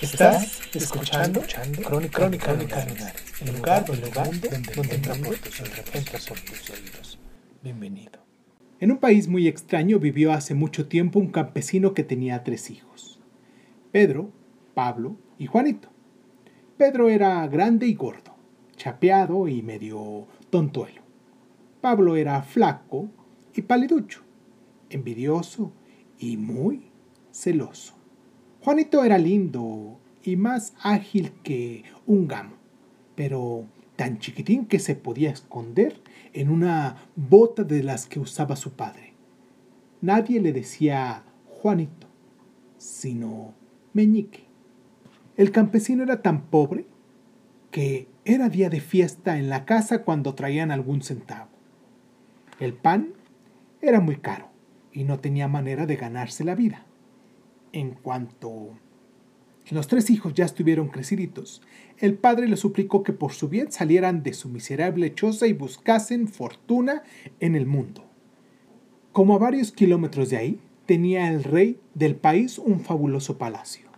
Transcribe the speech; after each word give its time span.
Estás 0.00 0.60
escuchando, 0.76 1.40
Crónica, 1.84 2.18
Crónica, 2.18 2.54
Crónica 2.54 2.86
el 3.40 3.56
lugar, 3.56 3.84
el 3.90 4.00
lugar 4.00 4.30
donde, 4.30 4.72
donde 4.76 4.94
entramos 4.94 5.40
tus 5.40 5.56
tus 5.56 6.70
oídos. 6.70 7.18
Bienvenido. 7.64 8.20
En 8.78 8.92
un 8.92 8.98
país 8.98 9.26
muy 9.26 9.48
extraño 9.48 9.98
vivió 9.98 10.32
hace 10.32 10.54
mucho 10.54 10.86
tiempo 10.86 11.18
un 11.18 11.32
campesino 11.32 11.94
que 11.94 12.04
tenía 12.04 12.44
tres 12.44 12.70
hijos. 12.70 13.20
Pedro, 13.90 14.30
Pablo 14.74 15.16
y 15.36 15.46
Juanito. 15.46 15.88
Pedro 16.76 17.08
era 17.08 17.44
grande 17.48 17.88
y 17.88 17.94
gordo, 17.94 18.36
chapeado 18.76 19.48
y 19.48 19.62
medio 19.62 20.28
tontuelo. 20.50 21.02
Pablo 21.80 22.14
era 22.14 22.40
flaco 22.42 23.08
y 23.52 23.62
paliducho, 23.62 24.22
envidioso 24.90 25.72
y 26.20 26.36
muy 26.36 26.92
celoso. 27.32 27.97
Juanito 28.60 29.04
era 29.04 29.18
lindo 29.18 29.98
y 30.22 30.36
más 30.36 30.74
ágil 30.82 31.32
que 31.42 31.84
un 32.06 32.26
gamo, 32.26 32.56
pero 33.14 33.66
tan 33.96 34.18
chiquitín 34.18 34.66
que 34.66 34.80
se 34.80 34.96
podía 34.96 35.30
esconder 35.30 36.00
en 36.32 36.50
una 36.50 36.96
bota 37.14 37.62
de 37.62 37.82
las 37.82 38.06
que 38.06 38.18
usaba 38.18 38.56
su 38.56 38.72
padre. 38.72 39.14
Nadie 40.00 40.40
le 40.40 40.52
decía 40.52 41.22
Juanito, 41.46 42.08
sino 42.78 43.54
Meñique. 43.92 44.44
El 45.36 45.52
campesino 45.52 46.02
era 46.02 46.20
tan 46.20 46.46
pobre 46.46 46.86
que 47.70 48.08
era 48.24 48.48
día 48.48 48.70
de 48.70 48.80
fiesta 48.80 49.38
en 49.38 49.48
la 49.48 49.64
casa 49.64 50.02
cuando 50.02 50.34
traían 50.34 50.72
algún 50.72 51.02
centavo. 51.02 51.48
El 52.58 52.74
pan 52.74 53.10
era 53.80 54.00
muy 54.00 54.16
caro 54.16 54.48
y 54.92 55.04
no 55.04 55.20
tenía 55.20 55.46
manera 55.46 55.86
de 55.86 55.96
ganarse 55.96 56.44
la 56.44 56.56
vida. 56.56 56.87
En 57.72 57.90
cuanto 57.90 58.76
los 59.70 59.86
tres 59.86 60.08
hijos 60.10 60.32
ya 60.34 60.46
estuvieron 60.46 60.88
creciditos, 60.88 61.60
el 61.98 62.14
padre 62.14 62.48
le 62.48 62.56
suplicó 62.56 63.02
que 63.02 63.12
por 63.12 63.32
su 63.32 63.48
bien 63.48 63.70
salieran 63.70 64.22
de 64.22 64.32
su 64.32 64.48
miserable 64.48 65.14
choza 65.14 65.46
y 65.46 65.52
buscasen 65.52 66.28
fortuna 66.28 67.02
en 67.40 67.54
el 67.54 67.66
mundo. 67.66 68.04
Como 69.12 69.34
a 69.34 69.38
varios 69.38 69.72
kilómetros 69.72 70.30
de 70.30 70.36
ahí, 70.38 70.60
tenía 70.86 71.30
el 71.30 71.44
rey 71.44 71.78
del 71.94 72.16
país 72.16 72.58
un 72.58 72.80
fabuloso 72.80 73.36
palacio. 73.36 73.88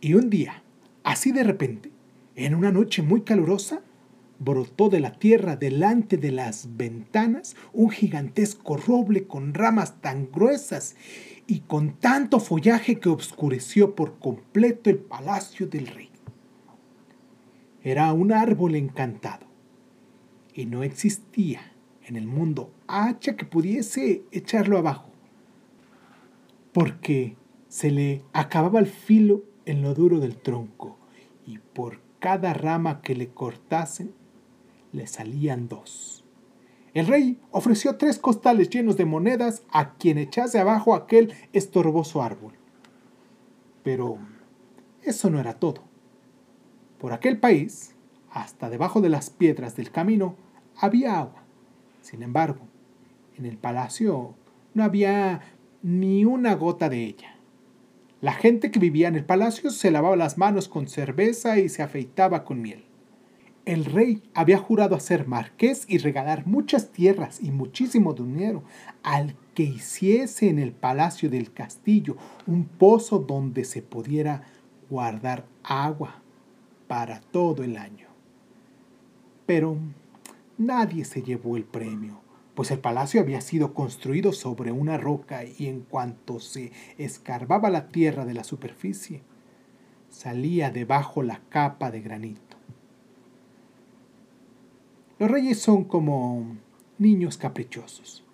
Y 0.00 0.14
un 0.14 0.30
día, 0.30 0.62
así 1.04 1.30
de 1.30 1.44
repente, 1.44 1.90
en 2.34 2.54
una 2.54 2.72
noche 2.72 3.02
muy 3.02 3.20
calurosa, 3.20 3.82
brotó 4.40 4.88
de 4.88 5.00
la 5.00 5.12
tierra 5.12 5.56
delante 5.56 6.16
de 6.16 6.32
las 6.32 6.76
ventanas 6.76 7.54
un 7.74 7.90
gigantesco 7.90 8.78
roble 8.78 9.24
con 9.24 9.52
ramas 9.52 10.00
tan 10.00 10.30
gruesas 10.32 10.96
y 11.50 11.62
con 11.62 11.94
tanto 11.94 12.38
follaje 12.38 13.00
que 13.00 13.08
obscureció 13.08 13.96
por 13.96 14.20
completo 14.20 14.88
el 14.88 14.98
palacio 14.98 15.66
del 15.66 15.88
rey. 15.88 16.08
Era 17.82 18.12
un 18.12 18.30
árbol 18.30 18.76
encantado 18.76 19.48
y 20.54 20.66
no 20.66 20.84
existía 20.84 21.72
en 22.04 22.14
el 22.14 22.28
mundo 22.28 22.72
hacha 22.86 23.34
que 23.34 23.46
pudiese 23.46 24.22
echarlo 24.30 24.78
abajo, 24.78 25.10
porque 26.72 27.36
se 27.66 27.90
le 27.90 28.22
acababa 28.32 28.78
el 28.78 28.86
filo 28.86 29.42
en 29.66 29.82
lo 29.82 29.92
duro 29.92 30.20
del 30.20 30.36
tronco 30.36 30.98
y 31.44 31.58
por 31.58 31.98
cada 32.20 32.54
rama 32.54 33.02
que 33.02 33.16
le 33.16 33.30
cortasen 33.30 34.14
le 34.92 35.08
salían 35.08 35.66
dos. 35.66 36.19
El 36.92 37.06
rey 37.06 37.38
ofreció 37.52 37.96
tres 37.96 38.18
costales 38.18 38.68
llenos 38.68 38.96
de 38.96 39.04
monedas 39.04 39.62
a 39.70 39.94
quien 39.94 40.18
echase 40.18 40.58
abajo 40.58 40.94
aquel 40.94 41.32
estorboso 41.52 42.22
árbol. 42.22 42.54
Pero 43.84 44.18
eso 45.02 45.30
no 45.30 45.38
era 45.38 45.54
todo. 45.54 45.82
Por 46.98 47.12
aquel 47.12 47.38
país, 47.38 47.94
hasta 48.30 48.68
debajo 48.68 49.00
de 49.00 49.08
las 49.08 49.30
piedras 49.30 49.76
del 49.76 49.90
camino, 49.90 50.34
había 50.76 51.18
agua. 51.18 51.42
Sin 52.02 52.22
embargo, 52.22 52.60
en 53.36 53.46
el 53.46 53.56
palacio 53.56 54.34
no 54.74 54.84
había 54.84 55.40
ni 55.82 56.24
una 56.24 56.54
gota 56.54 56.88
de 56.88 57.04
ella. 57.04 57.36
La 58.20 58.32
gente 58.32 58.70
que 58.70 58.80
vivía 58.80 59.08
en 59.08 59.16
el 59.16 59.24
palacio 59.24 59.70
se 59.70 59.90
lavaba 59.90 60.16
las 60.16 60.36
manos 60.36 60.68
con 60.68 60.88
cerveza 60.88 61.58
y 61.58 61.68
se 61.68 61.82
afeitaba 61.82 62.44
con 62.44 62.60
miel. 62.60 62.84
El 63.70 63.84
rey 63.84 64.20
había 64.34 64.58
jurado 64.58 64.96
hacer 64.96 65.28
marqués 65.28 65.84
y 65.86 65.98
regalar 65.98 66.44
muchas 66.44 66.90
tierras 66.90 67.38
y 67.40 67.52
muchísimo 67.52 68.14
dinero 68.14 68.64
al 69.04 69.36
que 69.54 69.62
hiciese 69.62 70.48
en 70.48 70.58
el 70.58 70.72
palacio 70.72 71.30
del 71.30 71.52
castillo 71.52 72.16
un 72.48 72.64
pozo 72.64 73.20
donde 73.20 73.64
se 73.64 73.80
pudiera 73.80 74.42
guardar 74.90 75.46
agua 75.62 76.20
para 76.88 77.20
todo 77.20 77.62
el 77.62 77.76
año. 77.76 78.08
Pero 79.46 79.76
nadie 80.58 81.04
se 81.04 81.22
llevó 81.22 81.56
el 81.56 81.62
premio 81.62 82.18
pues 82.56 82.72
el 82.72 82.80
palacio 82.80 83.20
había 83.20 83.40
sido 83.40 83.72
construido 83.72 84.32
sobre 84.32 84.72
una 84.72 84.98
roca 84.98 85.44
y 85.44 85.68
en 85.68 85.82
cuanto 85.82 86.40
se 86.40 86.72
escarbaba 86.98 87.70
la 87.70 87.86
tierra 87.86 88.24
de 88.24 88.34
la 88.34 88.42
superficie, 88.42 89.22
salía 90.10 90.70
debajo 90.70 91.22
la 91.22 91.40
capa 91.48 91.92
de 91.92 92.02
granito. 92.02 92.49
Los 95.20 95.30
reyes 95.30 95.60
son 95.60 95.84
como 95.84 96.56
niños 96.96 97.36
caprichosos, 97.36 98.24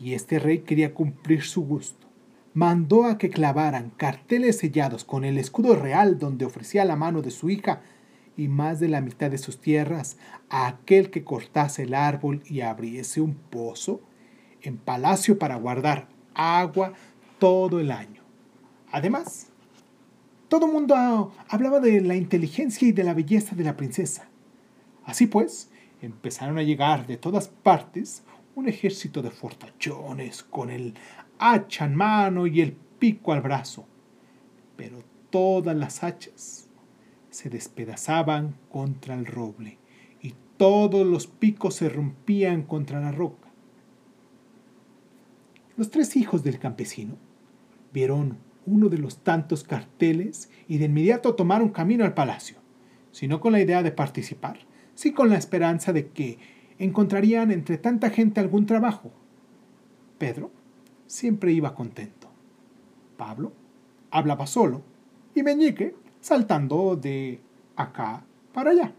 y 0.00 0.14
este 0.14 0.38
rey 0.38 0.60
quería 0.60 0.94
cumplir 0.94 1.42
su 1.42 1.66
gusto. 1.66 2.06
Mandó 2.54 3.04
a 3.04 3.18
que 3.18 3.28
clavaran 3.28 3.90
carteles 3.90 4.56
sellados 4.56 5.04
con 5.04 5.26
el 5.26 5.36
escudo 5.36 5.76
real 5.76 6.18
donde 6.18 6.46
ofrecía 6.46 6.86
la 6.86 6.96
mano 6.96 7.20
de 7.20 7.30
su 7.30 7.50
hija 7.50 7.82
y 8.38 8.48
más 8.48 8.80
de 8.80 8.88
la 8.88 9.02
mitad 9.02 9.30
de 9.30 9.36
sus 9.36 9.60
tierras 9.60 10.16
a 10.48 10.66
aquel 10.66 11.10
que 11.10 11.24
cortase 11.24 11.82
el 11.82 11.92
árbol 11.92 12.42
y 12.46 12.62
abriese 12.62 13.20
un 13.20 13.34
pozo 13.34 14.00
en 14.62 14.78
palacio 14.78 15.38
para 15.38 15.56
guardar 15.56 16.08
agua 16.32 16.94
todo 17.38 17.80
el 17.80 17.90
año. 17.90 18.22
Además, 18.92 19.48
todo 20.48 20.64
el 20.64 20.72
mundo 20.72 21.34
hablaba 21.50 21.80
de 21.80 22.00
la 22.00 22.16
inteligencia 22.16 22.88
y 22.88 22.92
de 22.92 23.04
la 23.04 23.12
belleza 23.12 23.54
de 23.54 23.64
la 23.64 23.76
princesa. 23.76 24.26
Así 25.04 25.26
pues, 25.26 25.68
empezaron 26.04 26.58
a 26.58 26.62
llegar 26.62 27.06
de 27.06 27.16
todas 27.16 27.48
partes 27.48 28.24
un 28.54 28.68
ejército 28.68 29.22
de 29.22 29.30
fortachones 29.30 30.42
con 30.44 30.70
el 30.70 30.94
hacha 31.38 31.84
en 31.84 31.94
mano 31.94 32.46
y 32.46 32.60
el 32.60 32.72
pico 32.72 33.32
al 33.32 33.40
brazo. 33.40 33.86
Pero 34.76 34.98
todas 35.30 35.76
las 35.76 36.04
hachas 36.04 36.68
se 37.30 37.50
despedazaban 37.50 38.56
contra 38.70 39.14
el 39.14 39.26
roble 39.26 39.78
y 40.22 40.34
todos 40.56 41.06
los 41.06 41.26
picos 41.26 41.74
se 41.74 41.88
rompían 41.88 42.62
contra 42.62 43.00
la 43.00 43.12
roca. 43.12 43.48
Los 45.76 45.90
tres 45.90 46.14
hijos 46.16 46.44
del 46.44 46.60
campesino 46.60 47.16
vieron 47.92 48.38
uno 48.66 48.88
de 48.88 48.98
los 48.98 49.18
tantos 49.18 49.64
carteles 49.64 50.50
y 50.68 50.78
de 50.78 50.86
inmediato 50.86 51.34
tomaron 51.34 51.70
camino 51.70 52.04
al 52.04 52.14
palacio, 52.14 52.58
si 53.10 53.26
no 53.28 53.40
con 53.40 53.52
la 53.52 53.60
idea 53.60 53.82
de 53.82 53.92
participar, 53.92 54.60
sí 54.94 55.12
con 55.12 55.30
la 55.30 55.36
esperanza 55.36 55.92
de 55.92 56.08
que 56.08 56.38
encontrarían 56.78 57.50
entre 57.50 57.78
tanta 57.78 58.10
gente 58.10 58.40
algún 58.40 58.66
trabajo. 58.66 59.12
Pedro 60.18 60.50
siempre 61.06 61.52
iba 61.52 61.74
contento. 61.74 62.28
Pablo 63.16 63.52
hablaba 64.10 64.46
solo 64.46 64.82
y 65.34 65.42
Meñique 65.42 65.94
saltando 66.20 66.96
de 66.96 67.40
acá 67.76 68.24
para 68.52 68.70
allá. 68.70 68.94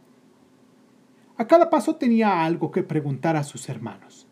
A 1.37 1.47
cada 1.47 1.69
paso 1.69 1.95
tenía 1.95 2.45
algo 2.45 2.71
que 2.71 2.83
preguntar 2.83 3.35
a 3.35 3.43
sus 3.43 3.67
hermanos. 3.67 4.27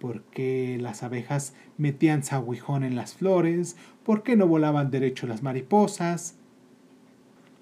¿Por 0.00 0.22
qué 0.24 0.78
las 0.80 1.02
abejas 1.02 1.54
metían 1.78 2.22
saguijón 2.22 2.84
en 2.84 2.96
las 2.96 3.14
flores? 3.14 3.76
¿Por 4.04 4.22
qué 4.22 4.36
no 4.36 4.46
volaban 4.46 4.90
derecho 4.90 5.26
las 5.26 5.42
mariposas? 5.42 6.36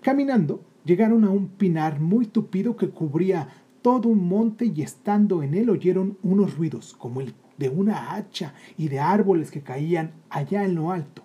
Caminando, 0.00 0.62
llegaron 0.84 1.24
a 1.24 1.30
un 1.30 1.48
pinar 1.48 2.00
muy 2.00 2.26
tupido 2.26 2.76
que 2.76 2.90
cubría 2.90 3.48
todo 3.82 4.08
un 4.08 4.26
monte 4.28 4.72
y 4.74 4.82
estando 4.82 5.42
en 5.42 5.54
él 5.54 5.70
oyeron 5.70 6.18
unos 6.22 6.56
ruidos 6.56 6.94
como 6.94 7.20
el 7.20 7.34
de 7.58 7.68
una 7.68 8.14
hacha 8.14 8.54
y 8.76 8.88
de 8.88 9.00
árboles 9.00 9.50
que 9.50 9.62
caían 9.62 10.12
allá 10.30 10.64
en 10.64 10.74
lo 10.74 10.90
alto. 10.90 11.22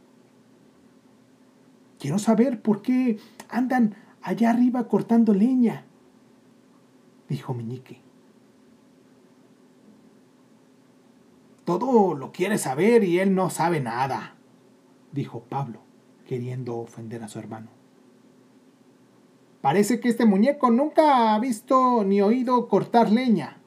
Quiero 1.99 2.19
saber 2.19 2.61
por 2.61 2.81
qué 2.81 3.17
andan 3.49 3.95
allá 4.21 4.51
arriba 4.51 4.87
cortando 4.87 5.33
leña, 5.33 5.85
dijo 7.27 7.53
Meñique. 7.53 8.01
Todo 11.65 12.15
lo 12.15 12.31
quiere 12.31 12.57
saber 12.57 13.03
y 13.03 13.19
él 13.19 13.35
no 13.35 13.49
sabe 13.49 13.79
nada, 13.79 14.35
dijo 15.11 15.43
Pablo, 15.43 15.81
queriendo 16.25 16.77
ofender 16.77 17.23
a 17.23 17.27
su 17.27 17.37
hermano. 17.37 17.78
Parece 19.61 19.99
que 19.99 20.07
este 20.07 20.25
muñeco 20.25 20.71
nunca 20.71 21.35
ha 21.35 21.39
visto 21.39 22.03
ni 22.05 22.21
oído 22.21 22.67
cortar 22.69 23.11
leña, 23.11 23.57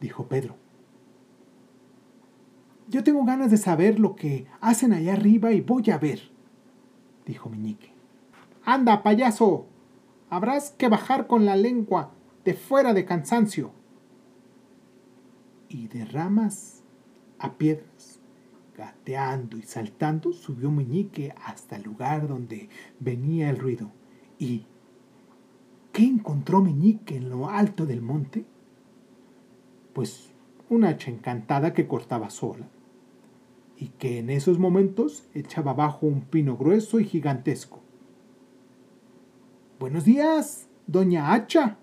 dijo 0.00 0.26
Pedro. 0.26 0.56
Yo 2.88 3.02
tengo 3.02 3.24
ganas 3.24 3.50
de 3.50 3.56
saber 3.56 3.98
lo 3.98 4.14
que 4.14 4.46
hacen 4.60 4.92
allá 4.92 5.14
arriba 5.14 5.52
y 5.52 5.62
voy 5.62 5.90
a 5.90 5.96
ver, 5.96 6.30
dijo 7.24 7.48
Meñique. 7.48 7.94
Anda, 8.66 9.02
payaso, 9.02 9.64
habrás 10.28 10.72
que 10.72 10.88
bajar 10.88 11.26
con 11.26 11.46
la 11.46 11.56
lengua 11.56 12.10
de 12.44 12.52
fuera 12.52 12.92
de 12.92 13.06
cansancio 13.06 13.72
y 15.70 15.88
de 15.88 16.04
ramas 16.04 16.82
a 17.38 17.54
piedras, 17.54 18.20
gateando 18.76 19.56
y 19.56 19.62
saltando, 19.62 20.34
subió 20.34 20.70
Meñique 20.70 21.34
hasta 21.46 21.76
el 21.76 21.84
lugar 21.84 22.28
donde 22.28 22.68
venía 23.00 23.48
el 23.48 23.58
ruido. 23.58 23.90
¿Y 24.42 24.66
qué 25.92 26.02
encontró 26.02 26.62
Meñique 26.62 27.16
en 27.16 27.30
lo 27.30 27.48
alto 27.48 27.86
del 27.86 28.02
monte? 28.02 28.44
Pues 29.92 30.30
una 30.68 30.88
hacha 30.88 31.12
encantada 31.12 31.72
que 31.74 31.86
cortaba 31.86 32.28
sola 32.28 32.66
y 33.76 33.90
que 33.90 34.18
en 34.18 34.30
esos 34.30 34.58
momentos 34.58 35.28
echaba 35.32 35.70
abajo 35.70 36.06
un 36.06 36.22
pino 36.22 36.56
grueso 36.56 36.98
y 36.98 37.04
gigantesco. 37.04 37.78
Buenos 39.78 40.04
días, 40.04 40.66
doña 40.88 41.32
Hacha, 41.32 41.76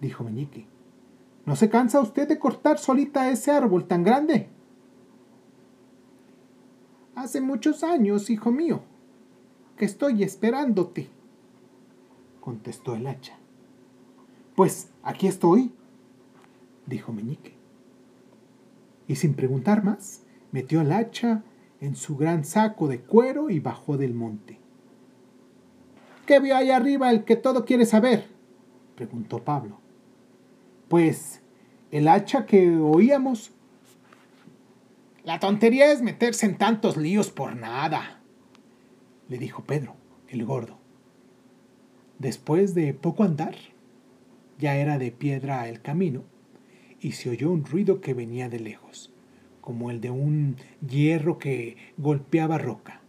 dijo 0.00 0.24
Meñique. 0.24 0.66
¿No 1.44 1.54
se 1.54 1.70
cansa 1.70 2.00
usted 2.00 2.26
de 2.26 2.40
cortar 2.40 2.78
solita 2.78 3.30
ese 3.30 3.52
árbol 3.52 3.86
tan 3.86 4.02
grande? 4.02 4.48
Hace 7.14 7.40
muchos 7.40 7.84
años, 7.84 8.28
hijo 8.28 8.50
mío, 8.50 8.82
que 9.76 9.84
estoy 9.84 10.22
esperándote, 10.22 11.08
contestó 12.40 12.94
el 12.94 13.06
hacha. 13.06 13.36
Pues 14.54 14.88
aquí 15.02 15.26
estoy, 15.26 15.72
dijo 16.86 17.12
Meñique. 17.12 17.54
Y 19.06 19.16
sin 19.16 19.34
preguntar 19.34 19.84
más, 19.84 20.22
metió 20.50 20.80
el 20.80 20.92
hacha 20.92 21.42
en 21.80 21.94
su 21.94 22.16
gran 22.16 22.44
saco 22.44 22.88
de 22.88 23.00
cuero 23.00 23.50
y 23.50 23.60
bajó 23.60 23.96
del 23.96 24.14
monte. 24.14 24.58
¿Qué 26.26 26.40
vio 26.40 26.56
allá 26.56 26.76
arriba 26.76 27.10
el 27.10 27.24
que 27.24 27.36
todo 27.36 27.64
quiere 27.64 27.86
saber? 27.86 28.26
preguntó 28.96 29.44
Pablo. 29.44 29.78
Pues 30.88 31.42
el 31.90 32.08
hacha 32.08 32.46
que 32.46 32.76
oíamos. 32.76 33.52
La 35.24 35.38
tontería 35.38 35.92
es 35.92 36.02
meterse 36.02 36.46
en 36.46 36.56
tantos 36.56 36.96
líos 36.96 37.30
por 37.30 37.56
nada, 37.56 38.15
le 39.28 39.38
dijo 39.38 39.64
Pedro, 39.64 39.94
el 40.28 40.44
gordo. 40.44 40.78
Después 42.18 42.74
de 42.74 42.94
poco 42.94 43.24
andar, 43.24 43.56
ya 44.58 44.76
era 44.76 44.98
de 44.98 45.12
piedra 45.12 45.68
el 45.68 45.82
camino, 45.82 46.24
y 47.00 47.12
se 47.12 47.30
oyó 47.30 47.50
un 47.50 47.64
ruido 47.64 48.00
que 48.00 48.14
venía 48.14 48.48
de 48.48 48.60
lejos, 48.60 49.12
como 49.60 49.90
el 49.90 50.00
de 50.00 50.10
un 50.10 50.56
hierro 50.86 51.38
que 51.38 51.76
golpeaba 51.98 52.58
roca. 52.58 53.02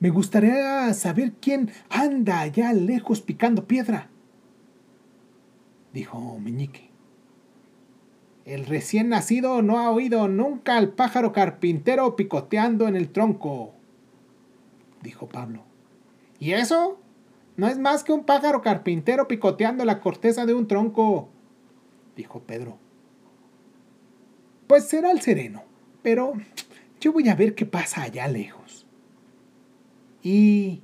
Me 0.00 0.10
gustaría 0.10 0.92
saber 0.94 1.32
quién 1.40 1.70
anda 1.90 2.40
allá 2.40 2.72
lejos 2.72 3.20
picando 3.20 3.66
piedra, 3.66 4.08
dijo 5.92 6.38
Meñique. 6.38 6.88
El 8.44 8.64
recién 8.64 9.08
nacido 9.08 9.60
no 9.60 9.78
ha 9.78 9.90
oído 9.90 10.28
nunca 10.28 10.78
al 10.78 10.90
pájaro 10.90 11.32
carpintero 11.32 12.14
picoteando 12.16 12.86
en 12.88 12.94
el 12.96 13.10
tronco, 13.10 13.74
dijo 15.02 15.28
Pablo. 15.28 15.62
¿Y 16.38 16.52
eso? 16.52 17.00
No 17.56 17.66
es 17.66 17.78
más 17.78 18.04
que 18.04 18.12
un 18.12 18.24
pájaro 18.24 18.62
carpintero 18.62 19.26
picoteando 19.26 19.84
la 19.84 20.00
corteza 20.00 20.46
de 20.46 20.54
un 20.54 20.68
tronco, 20.68 21.28
dijo 22.14 22.40
Pedro. 22.40 22.78
Pues 24.68 24.84
será 24.84 25.10
el 25.10 25.20
sereno, 25.20 25.64
pero 26.02 26.34
yo 27.00 27.12
voy 27.12 27.28
a 27.28 27.34
ver 27.34 27.54
qué 27.54 27.66
pasa 27.66 28.02
allá 28.02 28.28
lejos. 28.28 28.86
Y 30.22 30.82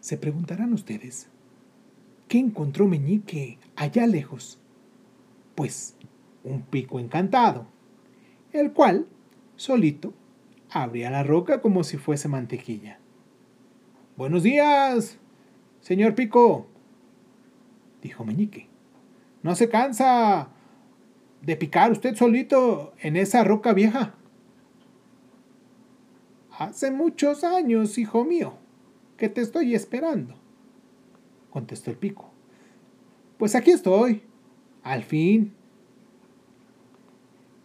se 0.00 0.16
preguntarán 0.16 0.72
ustedes, 0.72 1.28
¿qué 2.28 2.38
encontró 2.38 2.86
Meñique 2.86 3.58
allá 3.76 4.06
lejos? 4.06 4.58
Pues 5.54 5.96
un 6.44 6.62
pico 6.62 6.98
encantado, 6.98 7.66
el 8.52 8.72
cual, 8.72 9.06
solito, 9.56 10.14
abría 10.70 11.10
la 11.10 11.22
roca 11.22 11.60
como 11.60 11.84
si 11.84 11.98
fuese 11.98 12.28
mantequilla. 12.28 12.97
Buenos 14.18 14.42
días, 14.42 15.16
señor 15.80 16.16
Pico, 16.16 16.66
dijo 18.02 18.24
Meñique. 18.24 18.68
¿No 19.44 19.54
se 19.54 19.68
cansa 19.68 20.48
de 21.40 21.54
picar 21.54 21.92
usted 21.92 22.16
solito 22.16 22.94
en 22.98 23.14
esa 23.14 23.44
roca 23.44 23.72
vieja? 23.74 24.16
Hace 26.50 26.90
muchos 26.90 27.44
años, 27.44 27.96
hijo 27.96 28.24
mío, 28.24 28.54
que 29.16 29.28
te 29.28 29.40
estoy 29.40 29.76
esperando, 29.76 30.34
contestó 31.50 31.92
el 31.92 31.96
pico. 31.96 32.28
Pues 33.38 33.54
aquí 33.54 33.70
estoy, 33.70 34.24
al 34.82 35.04
fin. 35.04 35.54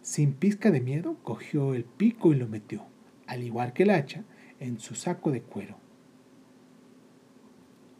Sin 0.02 0.34
pizca 0.34 0.70
de 0.70 0.80
miedo, 0.80 1.16
cogió 1.24 1.74
el 1.74 1.82
pico 1.82 2.32
y 2.32 2.36
lo 2.36 2.46
metió, 2.46 2.84
al 3.26 3.42
igual 3.42 3.72
que 3.72 3.82
el 3.82 3.90
hacha, 3.90 4.22
en 4.60 4.78
su 4.78 4.94
saco 4.94 5.32
de 5.32 5.42
cuero. 5.42 5.82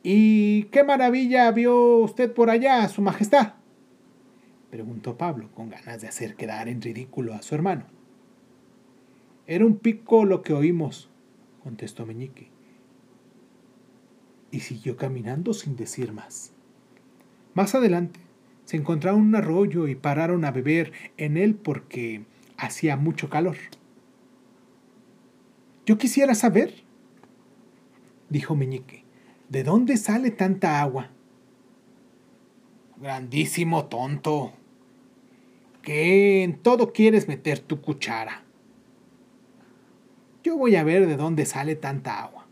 ¿Y 0.07 0.65
qué 0.65 0.85
maravilla 0.85 1.51
vio 1.51 1.97
usted 1.97 2.31
por 2.31 2.51
allá, 2.51 2.87
Su 2.89 3.01
Majestad? 3.01 3.55
preguntó 4.71 5.17
Pablo, 5.17 5.49
con 5.55 5.71
ganas 5.71 6.03
de 6.03 6.09
hacer 6.09 6.37
quedar 6.37 6.69
en 6.69 6.83
ridículo 6.83 7.33
a 7.33 7.41
su 7.41 7.55
hermano. 7.55 7.87
Era 9.47 9.65
un 9.65 9.79
pico 9.79 10.27
lo 10.27 10.43
que 10.43 10.53
oímos, 10.53 11.09
contestó 11.63 12.05
Meñique. 12.05 12.51
Y 14.51 14.61
siguió 14.61 14.99
caminando 14.99 15.55
sin 15.55 15.75
decir 15.75 16.13
más. 16.13 16.53
Más 17.55 17.75
adelante 17.75 18.21
se 18.67 18.77
encontraron 18.77 19.23
un 19.23 19.35
arroyo 19.37 19.89
y 19.89 19.95
pararon 19.95 20.45
a 20.45 20.51
beber 20.51 20.93
en 21.17 21.39
él 21.39 21.55
porque 21.55 22.27
hacía 22.59 22.99
mucho 22.99 23.31
calor. 23.31 23.57
Yo 25.87 25.97
quisiera 25.97 26.35
saber, 26.35 26.75
dijo 28.29 28.55
Meñique, 28.55 29.04
¿de 29.49 29.65
dónde 29.65 29.97
sale 29.97 30.31
tanta 30.31 30.81
agua? 30.81 31.11
Grandísimo 32.97 33.87
tonto, 33.87 34.53
que 35.83 36.43
en 36.43 36.59
todo 36.59 36.93
quieres 36.93 37.29
meter 37.29 37.59
tu 37.59 37.81
cuchara. 37.81 38.45
Yo 40.43 40.57
voy 40.57 40.77
a 40.77 40.85
ver 40.85 41.07
de 41.07 41.17
dónde 41.17 41.47
sale 41.47 41.75
tanta 41.75 42.23
agua 42.23 42.45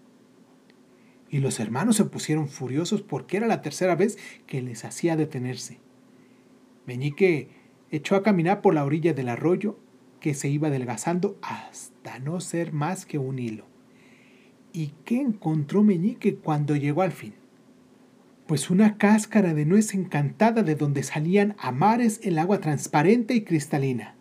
y 1.33 1.39
los 1.39 1.59
hermanos 1.59 1.97
se 1.97 2.05
pusieron 2.05 2.47
furiosos 2.47 3.01
porque 3.01 3.39
era 3.39 3.47
la 3.47 3.63
tercera 3.63 3.97
vez 3.97 4.19
que 4.47 4.61
les 4.61 4.85
hacía 4.85 5.17
detenerse. 5.17 5.81
Meñique 6.87 7.49
echó 7.91 8.17
a 8.17 8.23
caminar 8.23 8.61
por 8.61 8.75
la 8.75 8.85
orilla 8.85 9.15
del 9.15 9.31
arroyo 9.31 9.79
que 10.21 10.35
se 10.35 10.51
iba 10.51 10.69
adelgazando 10.69 11.39
hasta 11.41 12.19
no 12.19 12.41
ser 12.43 12.73
más 12.75 13.07
que 13.07 13.17
un 13.17 13.39
hilo. 13.39 13.72
¿Y 14.73 14.95
qué 15.05 15.21
encontró 15.21 15.83
Meñique 15.83 16.37
cuando 16.37 16.76
llegó 16.76 17.02
al 17.02 17.12
fin? 17.12 17.35
Pues 18.47 18.71
una 18.71 18.97
cáscara 18.97 19.52
de 19.52 19.67
nuez 19.67 19.93
encantada 19.95 20.62
de 20.62 20.75
donde 20.75 21.02
salían 21.02 21.55
a 21.59 21.73
mares 21.73 22.21
el 22.23 22.38
agua 22.38 22.61
transparente 22.61 23.35
y 23.35 23.43
cristalina. 23.43 24.14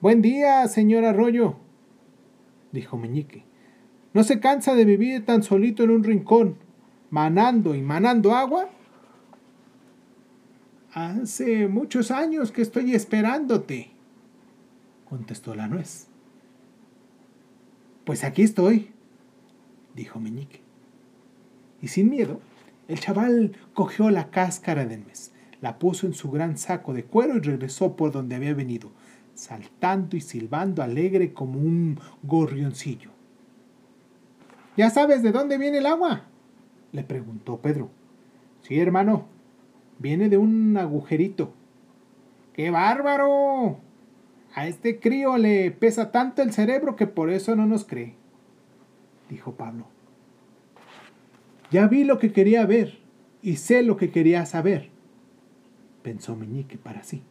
Buen 0.00 0.22
día, 0.22 0.66
señor 0.68 1.04
Arroyo, 1.04 1.56
dijo 2.72 2.96
Meñique. 2.96 3.44
¿No 4.14 4.24
se 4.24 4.40
cansa 4.40 4.74
de 4.74 4.84
vivir 4.86 5.24
tan 5.26 5.42
solito 5.42 5.84
en 5.84 5.90
un 5.90 6.02
rincón, 6.02 6.56
manando 7.10 7.74
y 7.74 7.82
manando 7.82 8.34
agua? 8.34 8.70
Hace 10.92 11.68
muchos 11.68 12.10
años 12.10 12.50
que 12.50 12.62
estoy 12.62 12.94
esperándote, 12.94 13.92
contestó 15.04 15.54
la 15.54 15.68
nuez. 15.68 16.09
Pues 18.10 18.24
aquí 18.24 18.42
estoy, 18.42 18.90
dijo 19.94 20.18
Meñique. 20.18 20.62
Y 21.80 21.86
sin 21.86 22.10
miedo, 22.10 22.40
el 22.88 22.98
chaval 22.98 23.56
cogió 23.72 24.10
la 24.10 24.30
cáscara 24.30 24.84
de 24.84 24.98
nuez, 24.98 25.30
la 25.60 25.78
puso 25.78 26.08
en 26.08 26.14
su 26.14 26.28
gran 26.28 26.58
saco 26.58 26.92
de 26.92 27.04
cuero 27.04 27.36
y 27.36 27.38
regresó 27.38 27.94
por 27.94 28.10
donde 28.10 28.34
había 28.34 28.52
venido, 28.52 28.90
saltando 29.34 30.16
y 30.16 30.22
silbando 30.22 30.82
alegre 30.82 31.32
como 31.32 31.60
un 31.60 32.00
gorrioncillo. 32.24 33.10
¿Ya 34.76 34.90
sabes 34.90 35.22
de 35.22 35.30
dónde 35.30 35.56
viene 35.56 35.78
el 35.78 35.86
agua? 35.86 36.24
le 36.90 37.04
preguntó 37.04 37.58
Pedro. 37.58 37.90
Sí, 38.62 38.80
hermano, 38.80 39.26
viene 40.00 40.28
de 40.28 40.36
un 40.36 40.76
agujerito. 40.76 41.52
¡Qué 42.54 42.72
bárbaro! 42.72 43.78
A 44.54 44.66
este 44.66 44.98
crío 44.98 45.36
le 45.36 45.70
pesa 45.70 46.10
tanto 46.10 46.42
el 46.42 46.52
cerebro 46.52 46.96
que 46.96 47.06
por 47.06 47.30
eso 47.30 47.54
no 47.54 47.66
nos 47.66 47.84
cree, 47.84 48.14
dijo 49.28 49.54
Pablo. 49.54 49.86
Ya 51.70 51.86
vi 51.86 52.02
lo 52.02 52.18
que 52.18 52.32
quería 52.32 52.66
ver 52.66 52.98
y 53.42 53.56
sé 53.56 53.82
lo 53.82 53.96
que 53.96 54.10
quería 54.10 54.44
saber, 54.46 54.90
pensó 56.02 56.34
Meñique 56.34 56.78
para 56.78 57.04
sí. 57.04 57.22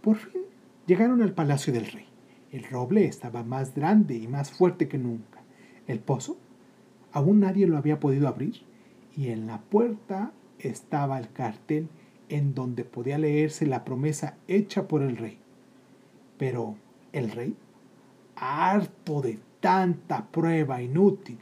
Por 0.00 0.16
fin 0.16 0.42
llegaron 0.86 1.22
al 1.22 1.32
palacio 1.32 1.72
del 1.72 1.86
rey. 1.86 2.06
El 2.50 2.64
roble 2.64 3.04
estaba 3.04 3.44
más 3.44 3.74
grande 3.74 4.16
y 4.16 4.26
más 4.26 4.50
fuerte 4.50 4.88
que 4.88 4.98
nunca. 4.98 5.40
El 5.86 6.00
pozo 6.00 6.36
aún 7.12 7.40
nadie 7.40 7.66
lo 7.68 7.78
había 7.78 8.00
podido 8.00 8.26
abrir 8.26 8.62
y 9.16 9.28
en 9.28 9.46
la 9.46 9.60
puerta 9.60 10.32
estaba 10.58 11.18
el 11.18 11.30
cartel 11.30 11.88
en 12.28 12.54
donde 12.54 12.84
podía 12.84 13.18
leerse 13.18 13.66
la 13.66 13.84
promesa 13.84 14.36
hecha 14.48 14.88
por 14.88 15.02
el 15.02 15.16
rey. 15.16 15.38
Pero 16.38 16.76
el 17.12 17.30
rey, 17.30 17.56
harto 18.36 19.22
de 19.22 19.38
tanta 19.60 20.26
prueba 20.26 20.82
inútil, 20.82 21.38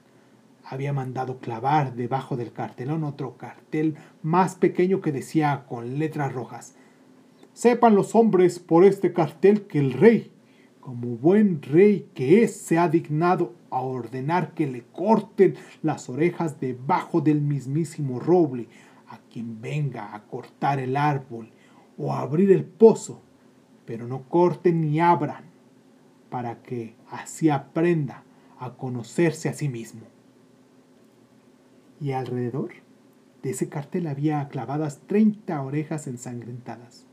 había 0.64 0.92
mandado 0.92 1.38
clavar 1.38 1.94
debajo 1.94 2.36
del 2.36 2.52
cartelón 2.52 3.04
otro 3.04 3.36
cartel 3.36 3.96
más 4.22 4.54
pequeño 4.54 5.00
que 5.00 5.12
decía 5.12 5.64
con 5.68 5.98
letras 5.98 6.32
rojas, 6.32 6.74
Sepan 7.52 7.94
los 7.94 8.14
hombres 8.14 8.58
por 8.58 8.82
este 8.82 9.12
cartel 9.12 9.66
que 9.66 9.78
el 9.78 9.92
rey, 9.92 10.32
como 10.80 11.18
buen 11.18 11.60
rey 11.60 12.08
que 12.14 12.42
es, 12.42 12.56
se 12.56 12.78
ha 12.78 12.88
dignado 12.88 13.52
a 13.68 13.82
ordenar 13.82 14.54
que 14.54 14.66
le 14.66 14.84
corten 14.84 15.56
las 15.82 16.08
orejas 16.08 16.60
debajo 16.60 17.20
del 17.20 17.42
mismísimo 17.42 18.20
roble 18.20 18.68
a 19.08 19.18
quien 19.30 19.60
venga 19.60 20.14
a 20.14 20.24
cortar 20.24 20.78
el 20.78 20.96
árbol 20.96 21.50
o 21.98 22.14
a 22.14 22.20
abrir 22.20 22.50
el 22.50 22.64
pozo, 22.64 23.20
pero 23.86 24.06
no 24.06 24.22
corten 24.28 24.80
ni 24.80 25.00
abran, 25.00 25.44
para 26.30 26.62
que 26.62 26.94
así 27.10 27.50
aprenda 27.50 28.24
a 28.58 28.74
conocerse 28.74 29.48
a 29.48 29.54
sí 29.54 29.68
mismo 29.68 30.12
y 32.02 32.12
alrededor 32.12 32.72
de 33.42 33.50
ese 33.50 33.68
cartel 33.68 34.08
había 34.08 34.48
clavadas 34.48 35.00
treinta 35.06 35.62
orejas 35.62 36.08
ensangrentadas, 36.08 37.06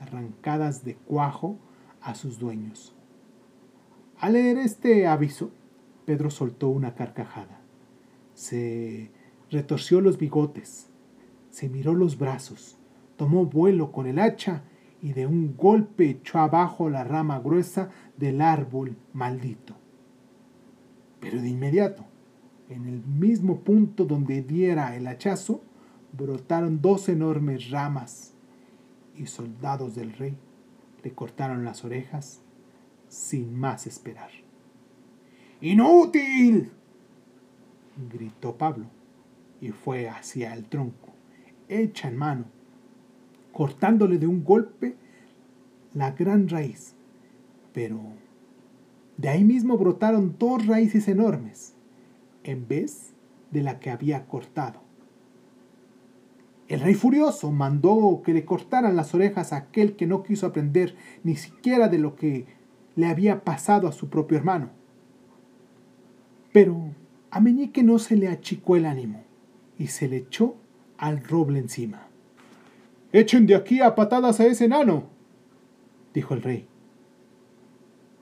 arrancadas 0.00 0.84
de 0.84 0.94
cuajo 0.94 1.58
a 2.00 2.14
sus 2.14 2.38
dueños. 2.38 2.94
Al 4.18 4.34
leer 4.34 4.58
este 4.58 5.08
aviso, 5.08 5.50
Pedro 6.04 6.30
soltó 6.30 6.68
una 6.68 6.94
carcajada. 6.94 7.60
Se 8.34 9.10
retorció 9.50 10.00
los 10.00 10.18
bigotes, 10.18 10.88
se 11.50 11.68
miró 11.68 11.92
los 11.94 12.16
brazos, 12.16 12.78
tomó 13.16 13.44
vuelo 13.46 13.90
con 13.90 14.06
el 14.06 14.20
hacha 14.20 14.62
y 15.06 15.12
de 15.12 15.24
un 15.24 15.56
golpe 15.56 16.10
echó 16.10 16.40
abajo 16.40 16.90
la 16.90 17.04
rama 17.04 17.38
gruesa 17.38 17.90
del 18.16 18.40
árbol 18.40 18.96
maldito. 19.12 19.76
Pero 21.20 21.40
de 21.40 21.48
inmediato, 21.48 22.04
en 22.68 22.88
el 22.88 23.04
mismo 23.04 23.60
punto 23.60 24.04
donde 24.04 24.42
diera 24.42 24.96
el 24.96 25.06
hachazo, 25.06 25.62
brotaron 26.10 26.82
dos 26.82 27.08
enormes 27.08 27.70
ramas 27.70 28.34
y 29.16 29.26
soldados 29.26 29.94
del 29.94 30.12
rey 30.12 30.36
le 31.04 31.12
cortaron 31.12 31.64
las 31.64 31.84
orejas 31.84 32.40
sin 33.06 33.54
más 33.54 33.86
esperar. 33.86 34.30
¡Inútil! 35.60 36.72
gritó 38.10 38.56
Pablo 38.56 38.86
y 39.60 39.68
fue 39.70 40.08
hacia 40.08 40.52
el 40.52 40.64
tronco, 40.64 41.10
hecha 41.68 42.08
en 42.08 42.16
mano, 42.16 42.55
cortándole 43.56 44.18
de 44.18 44.26
un 44.26 44.44
golpe 44.44 44.96
la 45.94 46.10
gran 46.10 46.46
raíz. 46.46 46.94
Pero 47.72 47.98
de 49.16 49.30
ahí 49.30 49.44
mismo 49.44 49.78
brotaron 49.78 50.36
dos 50.38 50.66
raíces 50.66 51.08
enormes 51.08 51.74
en 52.44 52.68
vez 52.68 53.14
de 53.50 53.62
la 53.62 53.80
que 53.80 53.88
había 53.88 54.26
cortado. 54.26 54.82
El 56.68 56.80
rey 56.80 56.92
furioso 56.92 57.50
mandó 57.50 58.20
que 58.22 58.34
le 58.34 58.44
cortaran 58.44 58.94
las 58.94 59.14
orejas 59.14 59.54
a 59.54 59.56
aquel 59.56 59.96
que 59.96 60.06
no 60.06 60.22
quiso 60.22 60.46
aprender 60.46 60.94
ni 61.24 61.36
siquiera 61.36 61.88
de 61.88 61.98
lo 61.98 62.14
que 62.14 62.44
le 62.94 63.06
había 63.06 63.42
pasado 63.42 63.88
a 63.88 63.92
su 63.92 64.10
propio 64.10 64.36
hermano. 64.36 64.68
Pero 66.52 66.90
a 67.30 67.40
Meñique 67.40 67.82
no 67.82 67.98
se 67.98 68.16
le 68.16 68.28
achicó 68.28 68.76
el 68.76 68.84
ánimo 68.84 69.24
y 69.78 69.86
se 69.86 70.08
le 70.08 70.18
echó 70.18 70.56
al 70.98 71.24
roble 71.24 71.58
encima. 71.58 72.05
Echen 73.16 73.46
de 73.46 73.54
aquí 73.54 73.80
a 73.80 73.94
patadas 73.94 74.40
a 74.40 74.46
ese 74.46 74.66
enano, 74.66 75.08
dijo 76.12 76.34
el 76.34 76.42
rey. 76.42 76.68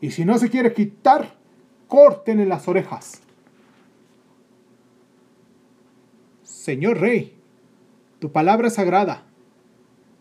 Y 0.00 0.12
si 0.12 0.24
no 0.24 0.38
se 0.38 0.50
quiere 0.50 0.72
quitar, 0.72 1.36
córtenle 1.88 2.46
las 2.46 2.68
orejas. 2.68 3.20
Señor 6.44 7.00
rey, 7.00 7.36
tu 8.20 8.30
palabra 8.30 8.68
es 8.68 8.74
sagrada. 8.74 9.26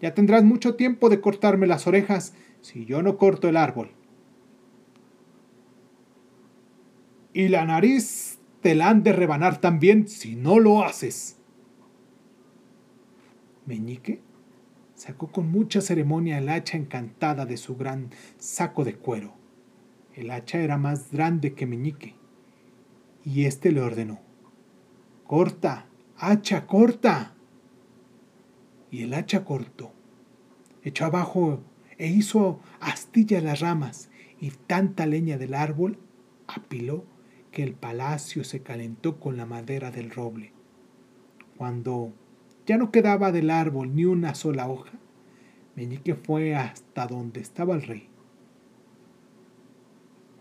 Ya 0.01 0.15
tendrás 0.15 0.43
mucho 0.43 0.73
tiempo 0.73 1.07
de 1.07 1.21
cortarme 1.21 1.67
las 1.67 1.85
orejas 1.85 2.33
si 2.61 2.85
yo 2.85 3.03
no 3.03 3.19
corto 3.19 3.47
el 3.47 3.57
árbol. 3.57 3.91
Y 7.31 7.49
la 7.49 7.63
nariz 7.63 8.39
te 8.61 8.73
la 8.73 8.89
han 8.89 9.03
de 9.03 9.13
rebanar 9.13 9.61
también 9.61 10.07
si 10.07 10.35
no 10.35 10.57
lo 10.57 10.83
haces. 10.83 11.37
Meñique 13.67 14.32
sacó 15.05 15.33
con 15.33 15.51
mucha 15.51 15.81
ceremonia 15.81 16.37
el 16.37 16.47
hacha 16.47 16.77
encantada 16.77 17.45
de 17.45 17.57
su 17.57 17.75
gran 17.75 18.11
saco 18.37 18.85
de 18.85 18.95
cuero. 18.95 19.33
El 20.15 20.31
hacha 20.31 20.59
era 20.59 20.77
más 20.77 21.11
grande 21.11 21.55
que 21.55 21.65
Meñique, 21.65 22.15
y 23.25 23.43
éste 23.43 23.73
le 23.73 23.81
ordenó, 23.81 24.21
Corta, 25.27 25.87
hacha 26.15 26.67
corta. 26.67 27.35
Y 28.91 29.01
el 29.01 29.13
hacha 29.13 29.43
cortó, 29.43 29.91
echó 30.83 31.03
abajo 31.03 31.61
e 31.97 32.07
hizo 32.07 32.61
astilla 32.79 33.41
las 33.41 33.59
ramas 33.59 34.09
y 34.39 34.51
tanta 34.51 35.05
leña 35.05 35.37
del 35.37 35.53
árbol 35.53 35.99
apiló 36.47 37.03
que 37.51 37.63
el 37.63 37.73
palacio 37.73 38.45
se 38.45 38.61
calentó 38.61 39.19
con 39.19 39.35
la 39.35 39.45
madera 39.45 39.91
del 39.91 40.11
roble. 40.11 40.53
Cuando 41.57 42.13
ya 42.65 42.77
no 42.77 42.91
quedaba 42.91 43.31
del 43.31 43.49
árbol 43.49 43.95
ni 43.95 44.05
una 44.05 44.35
sola 44.35 44.67
hoja, 44.69 44.93
Meñique 45.75 46.15
fue 46.15 46.55
hasta 46.55 47.07
donde 47.07 47.41
estaba 47.41 47.75
el 47.75 47.81
rey. 47.83 48.07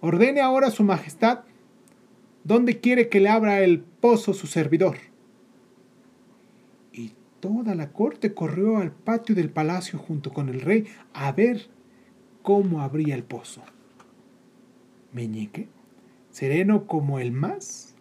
Ordene 0.01 0.41
ahora 0.41 0.71
su 0.71 0.85
majestad 0.85 1.41
dónde 2.45 2.81
quiere 2.81 3.09
que 3.09 3.21
le 3.21 3.29
abra 3.29 3.63
el 3.63 3.81
pozo 3.81 4.35
su 4.35 4.47
servidor. 4.47 4.97
Toda 7.43 7.75
la 7.75 7.93
corte 7.93 8.35
corrió 8.35 8.77
al 8.77 8.93
patio 8.93 9.35
del 9.35 9.51
palacio 9.51 9.99
junto 9.99 10.33
con 10.33 10.49
el 10.49 10.61
rey 10.61 10.87
a 11.13 11.33
ver 11.33 11.67
cómo 12.43 12.83
abría 12.83 13.17
el 13.17 13.25
pozo. 13.25 13.63
Meñique, 15.13 15.67
sereno 16.31 16.87
como 16.87 17.19
el 17.19 17.33
más, 17.33 17.97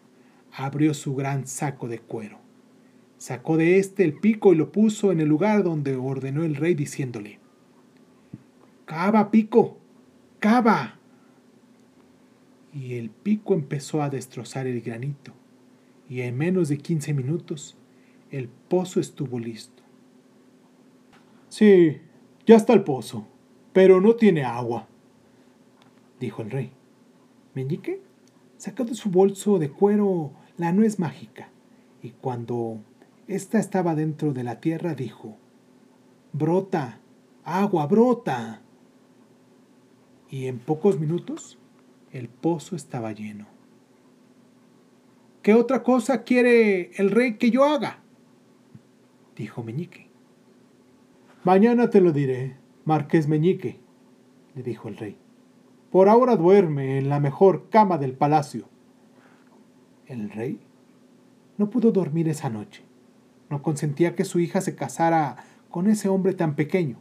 abrió 0.54 0.94
su 0.94 1.16
gran 1.16 1.48
saco 1.48 1.88
de 1.88 1.98
cuero. 1.98 2.38
Sacó 3.22 3.56
de 3.56 3.78
éste 3.78 4.04
el 4.04 4.16
pico 4.16 4.51
y 4.51 4.56
lo 4.56 4.72
puso 4.72 5.12
en 5.12 5.20
el 5.20 5.28
lugar 5.28 5.62
donde 5.62 5.96
ordenó 5.96 6.44
el 6.44 6.56
rey 6.56 6.74
diciéndole, 6.74 7.38
Cava, 8.86 9.30
pico, 9.30 9.78
cava. 10.40 10.98
Y 12.74 12.96
el 12.96 13.12
pico 13.12 13.54
empezó 13.54 14.01
a 14.01 14.10
destrozar 14.10 14.66
el 14.66 14.82
granito, 14.82 15.34
y 16.10 16.22
en 16.22 16.36
menos 16.36 16.68
de 16.68 16.80
quince 16.80 17.13
minutos 17.13 17.78
el 18.32 18.50
pozo 18.50 19.00
estuvo 19.00 19.38
listo. 19.38 19.84
Sí, 21.48 22.01
ya 22.48 22.56
está 22.56 22.74
el 22.74 22.84
pozo, 22.84 23.28
pero 23.72 24.01
no 24.01 24.16
tiene 24.16 24.46
agua, 24.46 24.88
dijo 26.20 26.42
el 26.42 26.50
rey. 26.50 26.72
Meñique 27.54 28.01
sacó 28.58 28.84
de 28.84 28.96
su 28.96 29.12
bolso 29.12 29.60
de 29.60 29.70
cuero 29.70 30.32
la 30.58 30.72
nuez 30.72 30.98
mágica 30.98 31.51
y 32.01 32.10
cuando 32.10 32.82
ésta 33.36 33.60
estaba 33.60 33.96
dentro 33.96 34.34
de 34.34 34.44
la 34.44 34.60
tierra 34.60 34.94
dijo, 34.94 35.38
Brota, 36.34 37.00
agua, 37.44 37.88
brota. 37.88 38.62
Y 40.30 40.48
en 40.48 40.60
pocos 40.60 41.00
minutos 41.00 41.58
el 42.12 42.30
pozo 42.30 42.76
estaba 42.76 43.12
lleno. 43.12 43.48
¿Qué 45.42 45.54
otra 45.54 45.82
cosa 45.84 46.24
quiere 46.24 46.92
el 46.96 47.10
rey 47.10 47.38
que 47.38 47.52
yo 47.52 47.66
haga? 47.66 48.02
dijo 49.36 49.64
Meñique. 49.64 50.08
Mañana 51.44 51.90
te 51.90 52.02
lo 52.02 52.12
diré, 52.12 52.58
Marqués 52.86 53.28
Meñique, 53.28 53.80
le 54.56 54.62
dijo 54.62 54.88
el 54.88 54.98
rey. 54.98 55.18
Por 55.90 56.10
ahora 56.10 56.36
duerme 56.36 57.00
en 57.00 57.10
la 57.10 57.20
mejor 57.20 57.70
cama 57.70 57.98
del 57.98 58.14
palacio. 58.14 58.70
El 60.06 60.30
rey 60.30 60.60
no 61.58 61.70
pudo 61.70 61.92
dormir 61.92 62.30
esa 62.30 62.50
noche. 62.50 62.91
No 63.51 63.62
consentía 63.62 64.15
que 64.15 64.24
su 64.24 64.39
hija 64.39 64.62
se 64.62 64.75
casara 64.75 65.36
con 65.70 65.89
ese 65.89 66.08
hombre 66.08 66.34
tan 66.34 66.55
pequeño, 66.55 66.98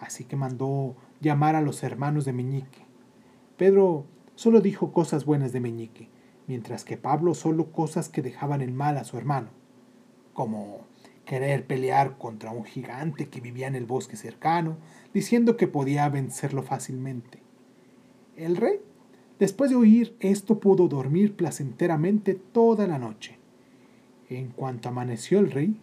así 0.00 0.24
que 0.24 0.36
mandó 0.36 0.94
llamar 1.22 1.56
a 1.56 1.62
los 1.62 1.82
hermanos 1.82 2.26
de 2.26 2.34
Meñique. 2.34 2.84
Pedro 3.56 4.04
solo 4.34 4.60
dijo 4.60 4.92
cosas 4.92 5.24
buenas 5.24 5.54
de 5.54 5.60
Meñique, 5.60 6.10
mientras 6.46 6.84
que 6.84 6.98
Pablo 6.98 7.34
solo 7.34 7.72
cosas 7.72 8.10
que 8.10 8.20
dejaban 8.20 8.60
en 8.60 8.76
mal 8.76 8.98
a 8.98 9.04
su 9.04 9.16
hermano, 9.16 9.48
como 10.34 10.80
querer 11.24 11.66
pelear 11.66 12.18
contra 12.18 12.50
un 12.50 12.64
gigante 12.64 13.30
que 13.30 13.40
vivía 13.40 13.66
en 13.66 13.74
el 13.74 13.86
bosque 13.86 14.16
cercano, 14.16 14.76
diciendo 15.14 15.56
que 15.56 15.68
podía 15.68 16.06
vencerlo 16.10 16.62
fácilmente. 16.62 17.40
El 18.36 18.58
rey, 18.58 18.78
después 19.38 19.70
de 19.70 19.76
oír 19.76 20.18
esto, 20.20 20.60
pudo 20.60 20.86
dormir 20.86 21.34
placenteramente 21.34 22.34
toda 22.34 22.86
la 22.86 22.98
noche. 22.98 23.37
En 24.30 24.48
cuanto 24.48 24.90
amaneció 24.90 25.38
el 25.38 25.50
rey, 25.50 25.80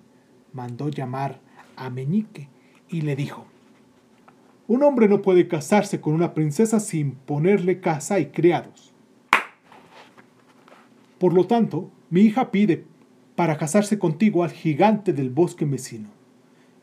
mandó 0.53 0.89
llamar 0.89 1.39
a 1.75 1.89
Meñique 1.89 2.47
y 2.89 3.01
le 3.01 3.15
dijo, 3.15 3.45
Un 4.67 4.83
hombre 4.83 5.07
no 5.07 5.21
puede 5.21 5.47
casarse 5.47 5.99
con 5.99 6.13
una 6.13 6.33
princesa 6.33 6.79
sin 6.79 7.11
ponerle 7.11 7.79
casa 7.79 8.19
y 8.19 8.27
criados. 8.27 8.93
Por 11.17 11.33
lo 11.33 11.47
tanto, 11.47 11.89
mi 12.09 12.21
hija 12.21 12.51
pide 12.51 12.85
para 13.35 13.57
casarse 13.57 13.97
contigo 13.97 14.43
al 14.43 14.51
gigante 14.51 15.11
del 15.11 15.29
bosque 15.29 15.65
vecino, 15.65 16.09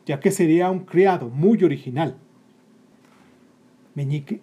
ya 0.05 0.19
que 0.19 0.31
sería 0.31 0.69
un 0.69 0.81
criado 0.81 1.29
muy 1.29 1.63
original. 1.63 2.17
Meñique 3.95 4.41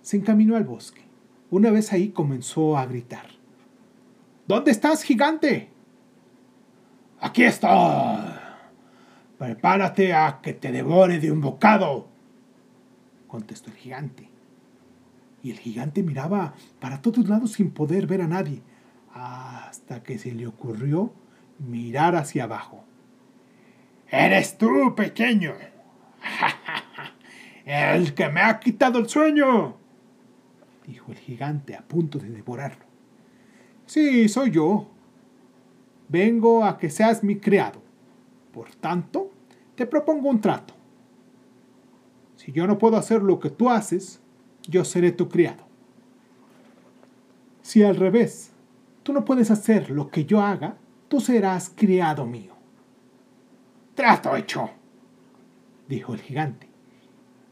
se 0.00 0.16
encaminó 0.16 0.56
al 0.56 0.64
bosque. 0.64 1.02
Una 1.50 1.70
vez 1.70 1.92
ahí 1.92 2.08
comenzó 2.08 2.78
a 2.78 2.86
gritar. 2.86 3.26
¿Dónde 4.46 4.70
estás, 4.70 5.02
gigante? 5.02 5.71
Aquí 7.22 7.44
estoy. 7.44 7.70
Prepárate 9.38 10.12
a 10.12 10.40
que 10.42 10.54
te 10.54 10.72
devore 10.72 11.20
de 11.20 11.30
un 11.30 11.40
bocado, 11.40 12.08
contestó 13.28 13.70
el 13.70 13.76
gigante. 13.76 14.28
Y 15.40 15.52
el 15.52 15.58
gigante 15.60 16.02
miraba 16.02 16.54
para 16.80 17.00
todos 17.00 17.28
lados 17.28 17.52
sin 17.52 17.70
poder 17.70 18.08
ver 18.08 18.22
a 18.22 18.26
nadie, 18.26 18.60
hasta 19.14 20.02
que 20.02 20.18
se 20.18 20.32
le 20.32 20.48
ocurrió 20.48 21.12
mirar 21.60 22.16
hacia 22.16 22.44
abajo. 22.44 22.84
¡Eres 24.10 24.58
tú, 24.58 24.94
pequeño! 24.96 25.52
¡El 27.64 28.14
que 28.14 28.28
me 28.30 28.40
ha 28.40 28.58
quitado 28.58 28.98
el 28.98 29.08
sueño! 29.08 29.76
dijo 30.88 31.12
el 31.12 31.18
gigante 31.18 31.76
a 31.76 31.82
punto 31.82 32.18
de 32.18 32.30
devorarlo. 32.30 32.84
Sí, 33.86 34.28
soy 34.28 34.50
yo. 34.50 34.91
Vengo 36.12 36.62
a 36.66 36.76
que 36.76 36.90
seas 36.90 37.24
mi 37.24 37.36
criado. 37.36 37.80
Por 38.52 38.68
tanto, 38.74 39.30
te 39.74 39.86
propongo 39.86 40.28
un 40.28 40.42
trato. 40.42 40.74
Si 42.36 42.52
yo 42.52 42.66
no 42.66 42.76
puedo 42.76 42.98
hacer 42.98 43.22
lo 43.22 43.40
que 43.40 43.48
tú 43.48 43.70
haces, 43.70 44.20
yo 44.68 44.84
seré 44.84 45.12
tu 45.12 45.30
criado. 45.30 45.64
Si 47.62 47.82
al 47.82 47.96
revés, 47.96 48.52
tú 49.02 49.14
no 49.14 49.24
puedes 49.24 49.50
hacer 49.50 49.90
lo 49.90 50.10
que 50.10 50.26
yo 50.26 50.42
haga, 50.42 50.76
tú 51.08 51.18
serás 51.18 51.72
criado 51.74 52.26
mío. 52.26 52.52
Trato 53.94 54.36
hecho, 54.36 54.68
dijo 55.88 56.12
el 56.12 56.20
gigante, 56.20 56.68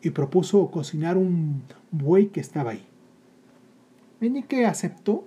y 0.03 0.11
propuso 0.11 0.71
cocinar 0.71 1.17
un 1.17 1.63
buey 1.91 2.27
que 2.27 2.41
estaba 2.41 2.73
ahí. 2.73 2.87
Meñique 4.21 4.67
aceptó 4.67 5.25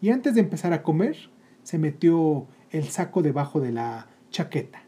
y 0.00 0.08
antes 0.08 0.34
de 0.34 0.40
empezar 0.40 0.72
a 0.72 0.82
comer 0.82 1.18
se 1.62 1.76
metió 1.76 2.46
el 2.70 2.84
saco 2.84 3.22
debajo 3.22 3.60
de 3.60 3.72
la 3.72 4.06
chaqueta. 4.30 4.82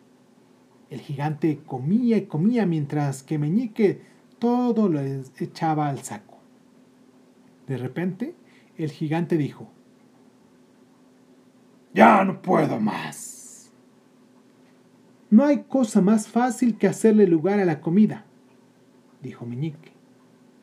El 0.91 1.01
gigante 1.01 1.61
comía 1.65 2.17
y 2.17 2.27
comía 2.27 2.67
mientras 2.67 3.23
que 3.23 3.39
Meñique 3.39 4.03
todo 4.39 4.89
lo 4.89 5.01
echaba 5.01 5.89
al 5.89 6.03
saco. 6.03 6.39
De 7.67 7.77
repente, 7.77 8.35
el 8.77 8.91
gigante 8.91 9.37
dijo, 9.37 9.69
Ya 11.95 12.25
no 12.25 12.43
puedo 12.43 12.81
más. 12.81 13.71
No 15.31 15.47
hay 15.47 15.63
cosa 15.63 16.03
más 16.03 16.29
fácil 16.29 16.77
que 16.77 16.89
hacerle 16.89 17.27
lugar 17.27 17.59
a 17.59 17.65
la 17.65 17.81
comida, 17.81 18.27
dijo 19.23 19.47
Meñique, 19.47 19.93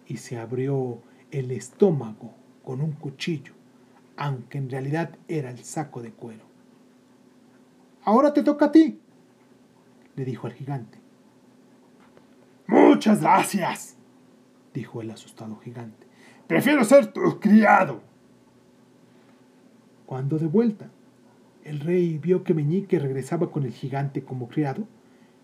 y 0.05 0.17
se 0.17 0.37
abrió 0.37 1.01
el 1.31 1.49
estómago 1.51 2.35
con 2.63 2.81
un 2.81 2.91
cuchillo, 2.91 3.53
aunque 4.15 4.59
en 4.59 4.69
realidad 4.69 5.17
era 5.27 5.49
el 5.49 5.63
saco 5.63 6.03
de 6.03 6.11
cuero. 6.11 6.48
Ahora 8.09 8.33
te 8.33 8.41
toca 8.41 8.65
a 8.65 8.71
ti, 8.71 8.99
le 10.15 10.25
dijo 10.25 10.47
el 10.47 10.53
gigante. 10.53 10.97
Muchas 12.65 13.21
gracias, 13.21 13.97
dijo 14.73 15.03
el 15.03 15.11
asustado 15.11 15.57
gigante. 15.57 16.07
Prefiero 16.47 16.83
ser 16.85 17.13
tu 17.13 17.39
criado. 17.39 18.01
Cuando 20.07 20.39
de 20.39 20.47
vuelta 20.47 20.89
el 21.63 21.81
rey 21.81 22.17
vio 22.17 22.43
que 22.43 22.55
Meñique 22.55 22.97
regresaba 22.97 23.51
con 23.51 23.63
el 23.63 23.73
gigante 23.73 24.23
como 24.23 24.49
criado, 24.49 24.87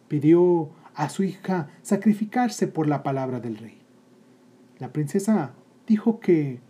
pidió 0.08 0.72
a 0.96 1.10
su 1.10 1.22
hija 1.22 1.70
sacrificarse 1.84 2.68
por 2.68 2.88
la 2.88 3.04
palabra 3.04 3.40
del 3.40 3.58
rey. 3.60 3.78
La 4.80 4.92
princesa 4.92 5.54
dijo 5.86 6.20
que 6.20 6.62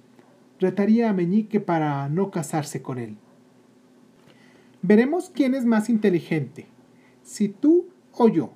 retaría 0.60 1.10
a 1.10 1.14
Meñique 1.14 1.62
para 1.62 2.10
no 2.10 2.32
casarse 2.32 2.82
con 2.82 2.98
él. 2.98 3.16
Veremos 4.88 5.32
quién 5.34 5.56
es 5.56 5.65
más 5.65 5.89
inteligente, 5.89 6.67
si 7.24 7.50
tú 7.50 7.88
o 8.12 8.30
yo. 8.30 8.52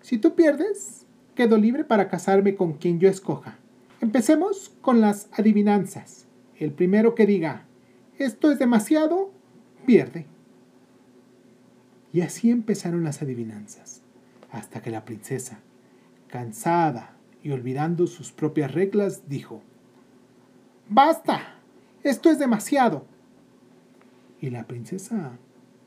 Si 0.00 0.16
tú 0.16 0.34
pierdes, 0.34 1.04
quedo 1.34 1.58
libre 1.58 1.84
para 1.84 2.08
casarme 2.08 2.54
con 2.54 2.72
quien 2.72 3.00
yo 3.00 3.10
escoja. 3.10 3.58
Empecemos 4.00 4.72
con 4.80 5.02
las 5.02 5.28
adivinanzas. 5.32 6.26
El 6.56 6.72
primero 6.72 7.14
que 7.14 7.26
diga, 7.26 7.66
esto 8.16 8.50
es 8.50 8.58
demasiado, 8.58 9.30
pierde. 9.84 10.24
Y 12.14 12.22
así 12.22 12.50
empezaron 12.50 13.04
las 13.04 13.20
adivinanzas, 13.20 14.00
hasta 14.50 14.80
que 14.80 14.90
la 14.90 15.04
princesa, 15.04 15.60
cansada 16.28 17.14
y 17.42 17.50
olvidando 17.50 18.06
sus 18.06 18.32
propias 18.32 18.72
reglas, 18.72 19.28
dijo, 19.28 19.60
Basta, 20.88 21.56
esto 22.04 22.30
es 22.30 22.38
demasiado. 22.38 23.04
Y 24.40 24.48
la 24.48 24.66
princesa 24.66 25.38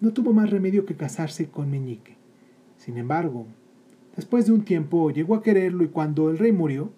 no 0.02 0.12
tuvo 0.12 0.34
más 0.34 0.50
remedio 0.50 0.86
que 0.86 0.96
casarse 0.96 1.50
con 1.50 1.70
Meñique. 1.70 2.18
Sin 2.78 2.98
embargo, 2.98 3.46
después 4.16 4.48
de 4.48 4.52
un 4.52 4.66
tiempo 4.66 5.12
llegó 5.12 5.36
a 5.36 5.44
quererlo 5.44 5.84
y 5.84 5.90
cuando 5.90 6.30
el 6.30 6.40
rey 6.40 6.52
murió, 6.52 6.92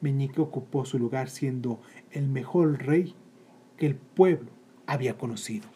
Meñique 0.00 0.40
ocupó 0.40 0.84
su 0.84 0.98
lugar 0.98 1.28
siendo 1.28 1.80
el 2.12 2.28
mejor 2.28 2.78
rey 2.86 3.14
que 3.76 3.86
el 3.86 3.96
pueblo 3.96 4.50
había 4.86 5.18
conocido. 5.18 5.73